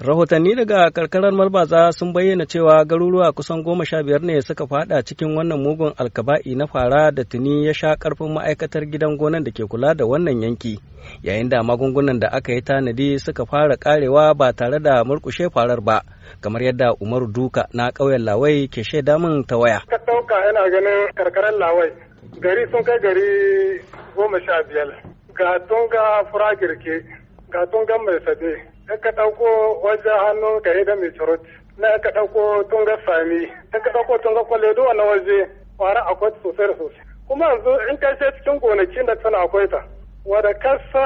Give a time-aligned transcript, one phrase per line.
[0.00, 5.02] Rahotanni daga karkarar Malbaza sun bayyana cewa garuruwa kusan goma sha biyar ne suka fada
[5.02, 9.50] cikin wannan mugun alkaba'i na fara da tuni ya sha ƙarfin ma'aikatar gidan gonan da
[9.50, 10.78] ke kula da wannan yanki,
[11.22, 15.80] yayin da magungunan da aka yi tanadi suka fara karewa ba tare da murkushe farar
[15.80, 16.02] ba,
[16.40, 19.82] kamar yadda Umaru Duka na ƙauyen Lawai ke shaida min ta waya.
[19.90, 21.90] Ka ɗauka ganin karkarar Lawai,
[22.38, 23.82] gari sun kai gari
[24.14, 24.94] goma sha biyar,
[25.34, 27.02] ga tunga fura girke,
[27.50, 31.40] ga tunga mai sade, in ka ɗauko wajen hannun ka da mai turut
[31.76, 36.32] na ka ɗauko tunga sami in ka ɗauko tunga kwalle duk wani waje fara akwai
[36.42, 37.04] sosai da sosai.
[37.28, 39.84] Kuma yanzu in ka je cikin gonakin da tana akwai ta
[40.24, 41.04] wadda kasa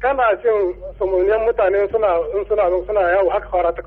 [0.00, 2.08] kana jin samuniyan mutane suna
[2.48, 3.82] suna suna yawo haka fara ta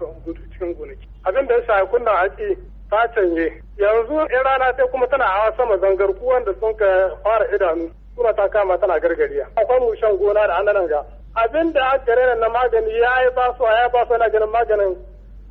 [0.52, 1.08] cikin gonaki.
[1.26, 2.58] Abin da ya shafi kunna haƙi
[2.90, 3.48] ta canye.
[3.80, 8.34] Yanzu in rana sai kuma tana hawa sama zangar wanda sun ka fara idanu suna
[8.34, 9.48] ta kama tana gargariya.
[9.56, 11.02] Akwai mushen gona da annanan ga
[11.36, 14.50] abin da aka gare na magani ya yi ba su ya ba su na ganin
[14.56, 14.94] maganin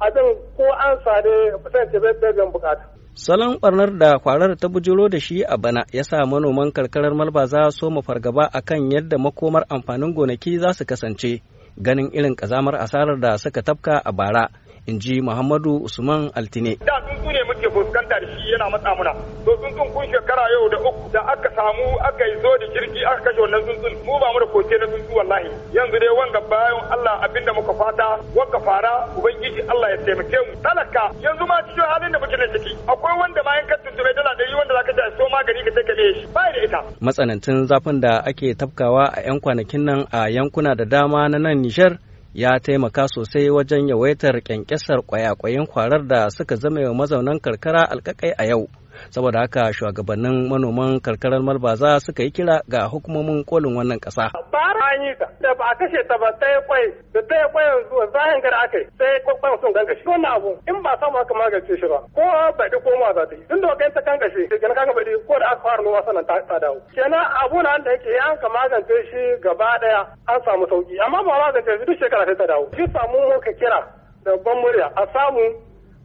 [0.06, 2.84] abin ko an sade kusan ce bai biyan buƙata.
[3.14, 7.70] Salon barnar da kwarar ta bujiro da shi a bana ya sa manoman karkarar malbaza
[7.70, 11.42] so mu fargaba akan yadda makomar amfanin gonaki za su kasance
[11.78, 14.48] ganin irin kazamar asarar da suka tafka a bara
[14.86, 16.76] in ji Muhammadu Usman Altine.
[16.84, 19.12] Da tsuntsu ne muke fuskanta da shi yana matsa muna.
[19.44, 23.00] To tsuntsun kun shekara yau da uku da aka samu aka yi zo da jirgi
[23.44, 25.48] wannan tsuntsun mu ba mu da koke na tsuntsu wallahi.
[25.76, 30.38] Yanzu dai wanga bayan Allah abin da muka fata waƙa fara ubangiji Allah ya taimake
[30.48, 30.52] mu.
[30.64, 34.30] Talaka yanzu ma cikin halin da muke na ciki akwai wanda ma yankan tuntuɓe dala
[34.38, 36.80] ɗari wanda zaka je so magani ka sai ka shi ba da ita.
[37.04, 41.58] Matsanancin zafin da ake tafkawa a 'yan kwanakin nan a yankuna da dama na nan
[41.64, 41.92] Nijar
[42.34, 48.44] ya taimaka sosai wajen yawaitar kyankyasar kwayakwayin kwarar da suka zama mazaunan karkara alkakai a
[48.46, 48.68] yau
[49.10, 54.30] saboda haka shugabannin manoman karkarar malbaza suka yi kira ga hukumomin kolin wannan kasa.
[54.52, 56.84] Bara an yi ta da ba a kashe ta ba ta yi kwai
[57.14, 60.04] da ta yi kwai yanzu zahin gara aka yi sai kwakwan sun gangashi.
[60.06, 62.22] Wannan abu in ba samu aka magance shi ba ko
[62.58, 63.42] baɗi ko ma za ta yi.
[63.48, 66.56] Tun da kai ta gangashi kenan kaga baɗi ko da aka fara noma sannan ta
[66.62, 66.78] dawo.
[66.94, 70.00] Kenan abu na da yake an ka magance shi gaba ɗaya
[70.32, 72.64] an samu sauƙi amma ba magance shi duk shekara sai ta dawo.
[72.76, 73.80] Shi samu ka kira
[74.24, 75.44] da ban murya a samu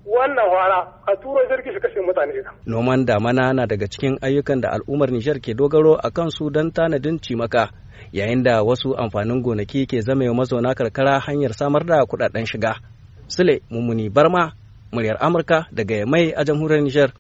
[0.05, 2.33] wannan wara a turo jirgi shi kashe mutane
[2.65, 7.19] Noman damana na daga cikin ayyukan da al'ummar Nijar ke dogaro a kansu don tanadin
[7.19, 7.69] cimaka,
[8.11, 12.75] yayin da wasu amfanin gonaki ke zama mazauna karkara hanyar samar da kuɗaɗen shiga.
[13.27, 14.53] Sule Mummuni Barma,
[14.91, 17.11] muryar Amurka daga Yamai a jamhuriyar Nijar.